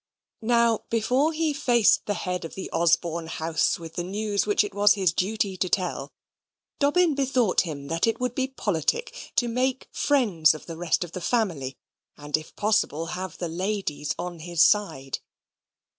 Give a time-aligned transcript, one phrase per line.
[0.41, 4.73] Now, before he faced the head of the Osborne house with the news which it
[4.73, 6.11] was his duty to tell,
[6.79, 11.11] Dobbin bethought him that it would be politic to make friends of the rest of
[11.11, 11.77] the family,
[12.17, 15.19] and, if possible, have the ladies on his side.